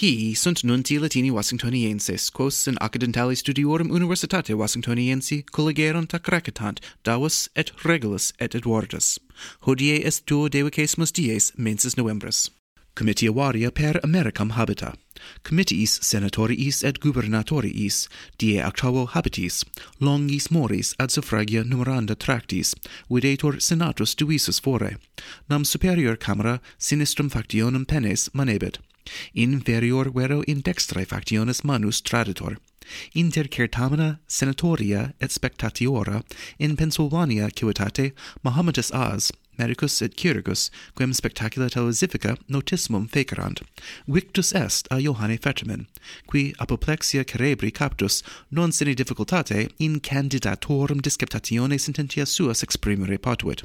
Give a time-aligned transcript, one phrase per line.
[0.00, 7.48] Hi sunt nunti Latini Washingtonienses, quos in accidentali studiorum Universitate Washingtoniensi collegerunt ac recitant, davus
[7.56, 9.18] et regulus et Edwardus.
[9.66, 12.48] Hodie est duo devicesimus dies mensis novembris.
[12.94, 14.94] Comitia varia per Americam habita.
[15.42, 18.06] Comitiis senatoriis et gubernatoriis,
[18.38, 19.64] die octavo habitis,
[20.00, 22.72] longis moris ad suffragia numeranda tractis,
[23.10, 24.96] videtur senatus duisus fore.
[25.50, 28.78] Nam superior camera sinistrum factionem penes manebit,
[29.34, 32.56] inferior vero in dextrae factiones manus traditor.
[33.14, 36.22] Inter certamina senatoria et spectatiora
[36.58, 43.60] in Pennsylvania civitate Mohamedus as medicus et chirurgus quem spectacula televisifica notissimum fecerant
[44.06, 45.86] victus est a Johanne Fetterman
[46.26, 53.64] qui apoplexia cerebri captus non sine difficultate in candidatorum disceptatione sententia suas exprimere potuit.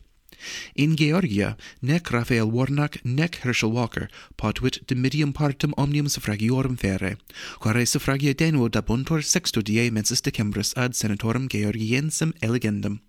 [0.76, 7.18] In Georgia, nec Raphael Warnock, nec Herschel Walker, potuit dimidium partem omnium suffragiorum fere,
[7.60, 13.00] quare suffragia denuo dabuntur sexto die mensis decembris ad senatorum Georgiensem elegendum.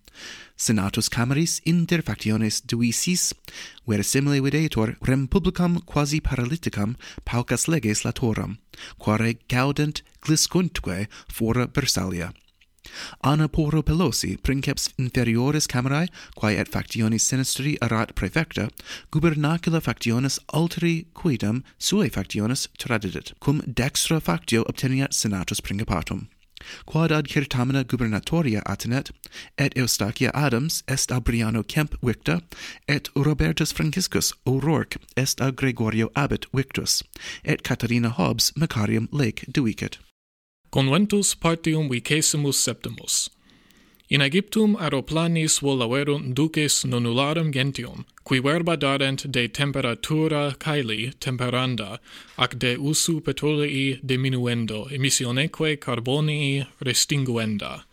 [0.57, 3.35] Senatus Cameris inter factiones duisis,
[3.87, 8.59] verisimile videtur rem publicam quasi paralyticam paucas leges latorum,
[8.99, 12.33] quare gaudent gliscuntque fora Versalia.
[13.23, 18.69] Anna Porro Pelosi, princeps inferiores camerae, quae et factionis sinistri erat praefecta,
[19.11, 26.29] gubernacula factionis alteri quidem suae factionis tradidit, cum dextra factio obteniat senatus principatum.
[26.87, 29.11] Quod ad certamina gubernatoria attenet,
[29.59, 32.43] et Eustacia Adams est a Briano Kemp victa,
[32.89, 37.03] et Robertus Franciscus O'Rourke est a Gregorio Abbott victus,
[37.45, 39.99] et Caterina Hobbes Macarium Lake duicet
[40.75, 43.31] conventus partium vicesimus septimus.
[44.11, 52.01] In Aegyptum aeroplanis volaverunt duces nonularum gentium, qui verba darent de temperatura caeli temperanda,
[52.37, 57.85] ac de usu petrolei diminuendo, emissioneque carbonii restinguenda.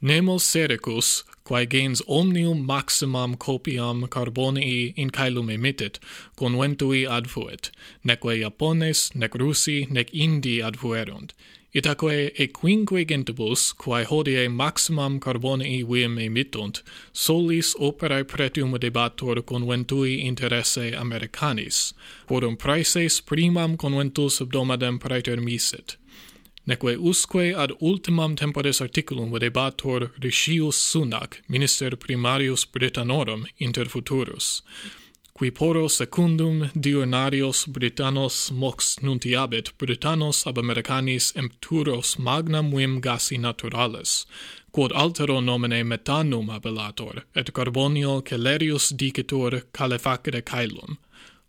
[0.00, 5.98] Nemo sericus, quae gens omnium maximam copiam carbonii in caelum emittit,
[6.36, 7.72] conventui adfuit,
[8.04, 11.32] neque Japones, nec Russi, nec Indi adfuerunt,
[11.74, 16.82] Itaque equinque gentibus, quae hodie maximam carbonii vim emittunt,
[17.14, 21.94] solis operae pretium debator conventui interesse Americanis,
[22.28, 25.96] quorum praeses primam conventus subdomadem praeter misit.
[26.66, 34.60] Neque usque ad ultimam temporis articulum debator Rishius Sunak, minister primarius Britannorum inter futurus
[35.42, 44.24] qui poro secundum diurnarios Britannos mox nuntiabit Britannos ab Americanis empturos magnam vim gasi naturalis,
[44.70, 50.96] quod altero nomine metanum appellator, et carbonio celerius dicitur calefacere caelum.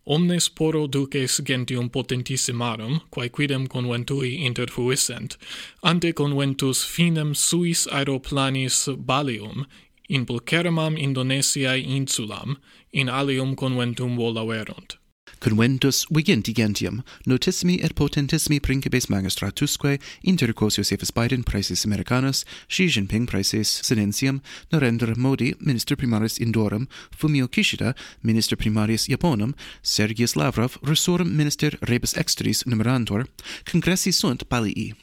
[0.07, 5.37] Omnes poro duces gentium potentissimarum, quae quidem conventui interfuissent,
[5.83, 9.67] ante conventus finem suis aeroplanis balium,
[10.09, 12.57] in pulchermam Indonesiae insulam,
[12.93, 14.97] in alium conventum volaverunt.
[15.39, 22.87] Conventus vigenti gentium, notissimi et potentissimi principes magistratusque, inter quos Josephus Biden praeses Americanus, Xi
[22.87, 30.77] Jinping praeses Sinensium, Narendra Modi, minister primarius Indorum, Fumio Kishida, minister primarius Japonum, Sergius Lavrov,
[30.81, 33.27] resorum minister rebus exteris numerantor,
[33.65, 34.93] congressi sunt palii.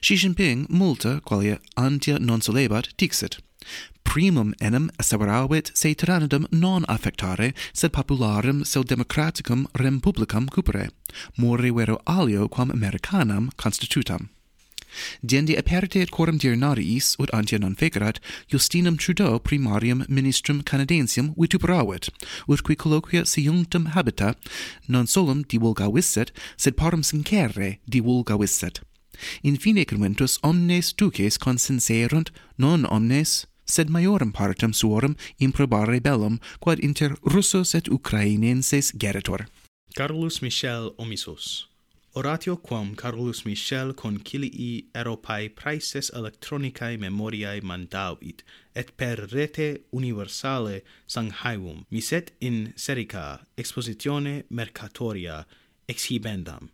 [0.00, 3.38] Xi Jinping multa qualia antia non solebat dixit
[4.06, 10.88] primum enim asseveravit se tyrannidum non affectare, sed popularem sed democraticum rem publicam cupere,
[11.36, 14.28] more vero alio quam Americanam constitutam.
[15.22, 18.18] Dendi aperte et quorum diurnariis, ut antia non fecerat,
[18.48, 22.08] Justinum Trudeau primarium ministrum Canadensium vituperavit,
[22.48, 24.34] ut qui colloquia siunctum habita,
[24.88, 28.80] non solum divulgavisset, sed parum sincere divulgavisset.
[29.42, 36.78] In fine conventus omnes duces consenserunt, non omnes sed maiorem partem suorum improbare bellum, quod
[36.78, 39.46] inter Russos et Ukrainenses geritor.
[39.94, 41.66] Carolus Michel omissus.
[42.16, 48.42] Oratio quam Carolus Michel concilii Europae praeses electronicae memoriae mandavit,
[48.74, 55.44] et per rete universale Sanghaevum, miset in serica expositione mercatoria
[55.86, 56.70] exhibendam.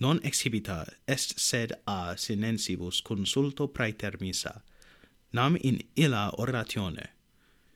[0.00, 4.60] Non exhibita est sed a sinensibus consulto praeter misa,
[5.32, 7.06] nam in illa oratione.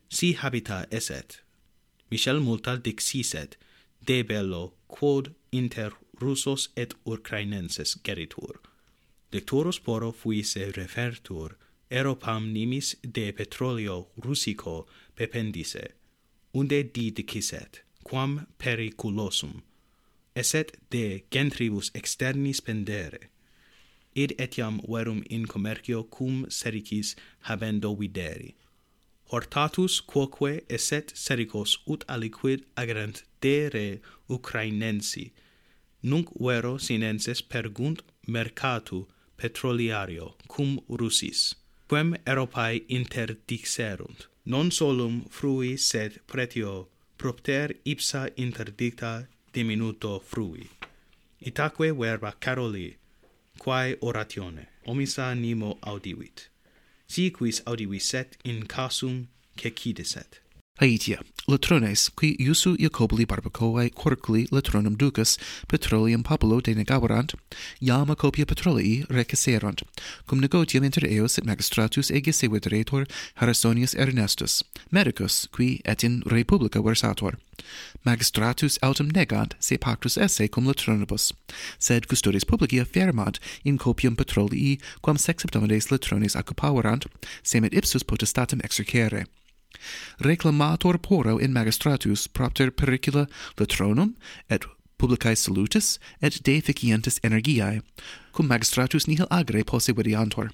[0.09, 1.41] Si habita eset.
[2.11, 3.57] Michel multa dixiset,
[4.07, 5.91] de bello, quod inter
[6.21, 8.61] Russos et Ukrainenses geritur.
[9.31, 11.57] Dictorus poro fuisse refertur,
[11.91, 15.95] eropam nimis de petrolio russico pependisse
[16.53, 19.63] unde didiciset, quam periculosum,
[20.35, 23.32] eset de gentribus externis pendere,
[24.15, 27.15] id etiam verum in commercio cum sericis
[27.49, 28.55] habendo videri
[29.31, 35.33] hortatus quoque esset sericos ut aliquid agrant dere Ukrainensi
[36.03, 39.07] nunc vero sinenses pergunt mercatu
[39.39, 41.55] petroliario cum Russis
[41.93, 44.29] quem Europae interdixerunt.
[44.45, 46.89] Non solum frui sed pretio
[47.19, 50.71] propter ipsa interdicta diminuto frui.
[51.39, 52.97] Itaque verba Caroli
[53.65, 56.49] quae oratione omissa nimo audivit
[57.07, 59.27] si quis audivisset in casum
[59.61, 60.41] cecidiset
[60.81, 67.35] Aitia latrones, qui iusu Iacoboli barbacoae querculi latronum ducas petroleum populo denegabarant,
[67.81, 69.83] iam a copia petrolii receserant,
[70.27, 73.07] cum negotium inter eos et magistratus ege sevideretur
[73.41, 77.39] harrisonius Ernestus, medicus, qui et in republica versator.
[78.05, 81.33] Magistratus autem negant se pactus esse cum latronibus,
[81.79, 85.45] sed custodes publici affirmant in copium petrolii quam sex
[85.91, 87.07] latrones occupaverant,
[87.43, 89.27] semet ipsus potestatem exercere
[90.21, 93.27] reclamator poro in magistratus propter pericula
[93.59, 94.15] latronum
[94.49, 94.65] et
[94.99, 97.83] publicae salutis et deficientis energiae
[98.33, 100.51] cum magistratus nihil agre possibiliantur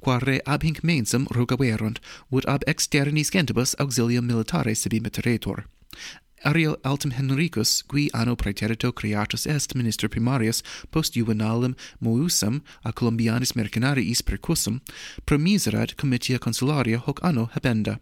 [0.00, 1.98] qua re ab hinc mensum rogaverunt
[2.30, 5.64] ut ab externis gentibus auxilium militare sibi meteretur
[6.44, 13.54] Ariel altum Henricus, qui anno praeterito creatus est minister primarius post juvenalem mousam a Columbianis
[13.56, 14.80] mercenariis percussum,
[15.24, 17.98] promiserat comitia consularia hoc anno habenda.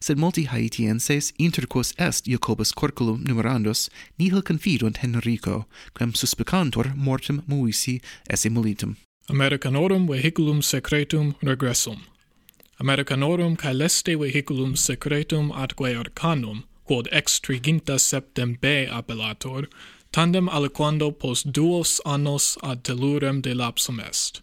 [0.00, 3.88] Sed multi Haitienses interquos est Jacobus corculum numerandus,
[4.18, 8.96] nihil confidunt Henrico, quem suspicantur mortem muisi esse mulitum.
[9.28, 12.00] Americanorum vehiculum secretum regressum.
[12.80, 19.68] Americanorum caeleste vehiculum secretum atque arcanum, quod extriginta septem B appellator,
[20.12, 24.42] tandem aliquando post duos annos ad telurem delapsum est.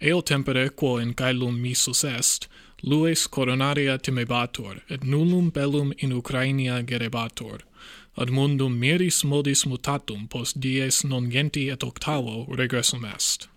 [0.00, 2.48] Eo tempore quo in caelum misus est,
[2.82, 7.60] lues coronaria temebatur, et nullum bellum in Ucrania gerebatur.
[8.16, 13.48] Ad mundum miris modis mutatum post dies non genti et octavo regressum est.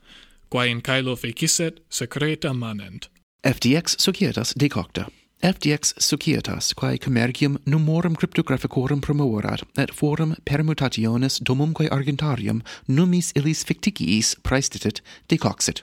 [0.49, 3.09] Quae in caelo fecisset, secreta manent.
[3.43, 5.07] FTX societas decocta.
[5.41, 14.35] FTX societas quae commercium numorum cryptographicorum promoverat et forum permutationes domumque argentarium numis illis ficticiis
[14.43, 15.81] praestitit decoxit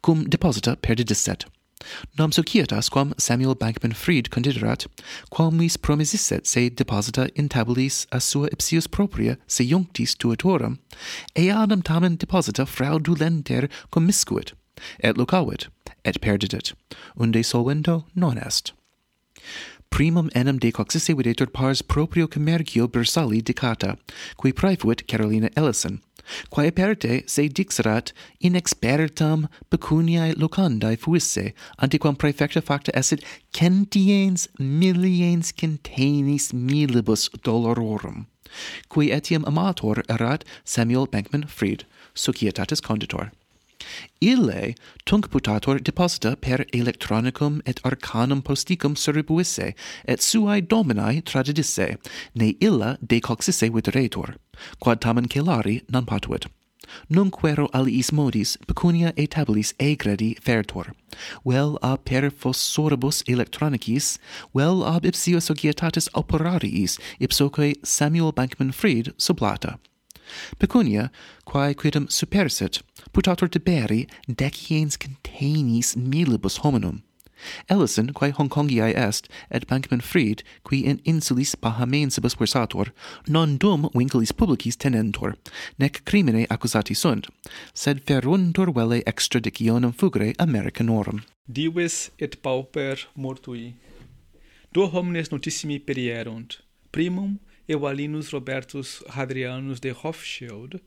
[0.00, 1.46] cum deposita perdidisset
[2.18, 4.86] Nam societas quam Samuel Bankman-Fried considerat,
[5.30, 10.78] quam mis promisisset se deposita in tabulis a sua ipsius propria se junctis tuatorum,
[11.34, 14.52] eadam tamen deposita fraudulenter commiscuit,
[15.00, 15.68] et lucavit,
[16.04, 16.72] et perdidit,
[17.16, 18.72] unde solvento non est.
[19.90, 23.96] Primum enem de coxisse videtur pars proprio commercio bursali dicata,
[24.36, 26.00] qui praefuit Carolina Ellison,
[26.50, 36.52] quae perte se dixerat inexpertam pecuniae locandae fuisse, antiquam praefecta facta esset centiens milliens centenis
[36.52, 38.26] milibus dolororum,
[38.88, 41.84] qui etiam amator erat Samuel Bankman Fried,
[42.14, 43.30] societatis conditor.
[44.20, 49.74] Ille tunc putator deposita per electronicum et arcanum posticum cerebuisse,
[50.06, 51.96] et suae dominae tradidisse,
[52.34, 54.36] ne illa decoxisse videretur,
[54.80, 56.46] quad tamen celari non patuit.
[57.08, 60.92] Nunc vero aliis modis pecunia et tabulis egredi fertur,
[61.44, 64.18] vel a per fossoribus electronicis,
[64.54, 69.78] vel ab ipsio societatis operariis ipsoque Samuel Bankman-Fried sublata.
[70.58, 71.10] Pecunia,
[71.44, 77.02] quae quidem supersit, putatur deberi deciens containis milibus hominum.
[77.68, 82.92] Ellison, quae Hongkongiae est, et Bankman Fried, qui in insulis Bahamensibus versator,
[83.28, 85.36] non dum vinculis publicis tenentur,
[85.78, 87.28] nec crimine accusati sunt,
[87.74, 91.24] sed feruntur velle extradicionem fugere Americanorum.
[91.46, 93.74] Divis et pauper mortui.
[94.72, 96.60] Duo homines notissimi perierunt,
[96.92, 100.82] primum Eualinus Robertus Hadrianus de Hofschild,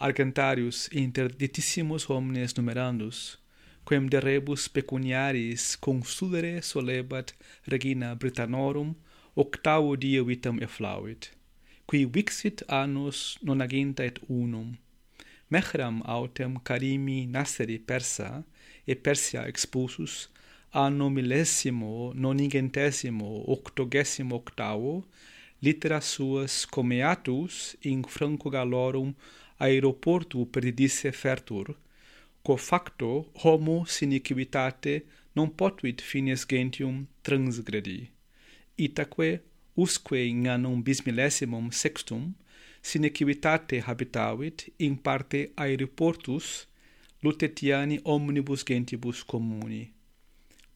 [0.00, 3.36] argentarius inter ditissimus homines numerandus,
[3.84, 7.34] quem de rebus pecuniaris consulere solebat
[7.66, 8.94] regina Britannorum
[9.36, 11.30] octavo die vitam efflavit,
[11.86, 14.78] qui vixit annos nonaginta et unum.
[15.50, 18.44] Mehram autem carimi nasceri persa,
[18.86, 20.30] e persia expulsus,
[20.72, 25.04] anno millesimo nonigentesimo octogesimo octavo,
[25.60, 29.14] litera suas comeatus in franco galorum
[29.58, 31.76] aeroportu perdidisse fertur,
[32.42, 38.10] quo facto homo sine civitate non potuit fines gentium transgredi.
[38.76, 39.42] Itaque,
[39.74, 42.32] usque in annum bismillesimum sextum,
[42.80, 46.66] sine civitate habitavit in parte aeroportus
[47.22, 49.92] lutetiani omnibus gentibus communi.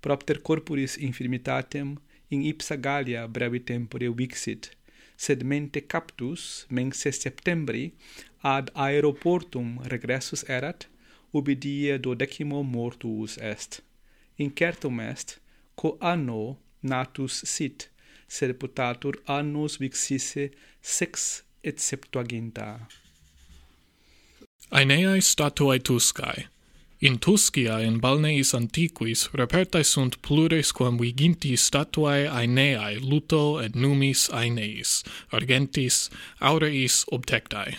[0.01, 1.97] Propter corporis infirmitatem
[2.33, 4.71] in ipsa Gallia brevi tempore vixit,
[5.17, 7.85] sed mente captus mense septembri
[8.55, 10.89] ad aeroportum regressus erat,
[11.37, 13.81] ubi die dodecimo mortuus est.
[14.45, 15.39] Incertum est,
[15.77, 17.91] quo anno natus sit,
[18.27, 22.69] sed potatur annos vixisse sex et septuaginta.
[24.73, 26.52] Aeneae statuae Tuscae
[27.03, 34.29] In Tuscia in balneis antiquis repertae sunt plures quam viginti statuae Aeneae luto et numis
[34.31, 37.79] Aeneis, argentis, aureis obtectae.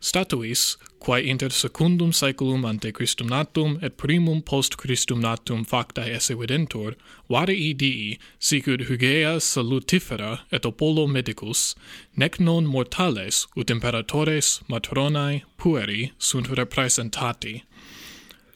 [0.00, 6.36] Statuis, quae inter secundum saeculum ante Christum natum et primum post Christum natum factae esse
[6.38, 6.94] videntur,
[7.28, 11.74] varii dii, sicud hugea salutifera et Apollo medicus,
[12.16, 17.64] nec non mortales ut imperatores, matronae, pueri sunt representati.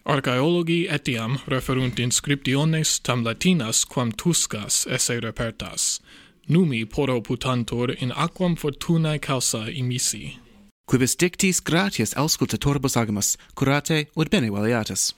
[0.05, 6.01] Archaeologi etiam referunt inscriptiones tam latinas quam tuscas esse repertas.
[6.47, 10.37] Numi poro putantur in aquam fortunae causa imisi.
[10.87, 15.15] Quibus dictis gratias auscultatorbus agimus, curate ut bene valiatus.